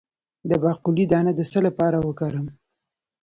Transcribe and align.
د 0.49 0.51
باقلي 0.63 1.05
دانه 1.11 1.31
د 1.35 1.41
څه 1.51 1.59
لپاره 1.67 1.97
وکاروم؟ 2.07 2.47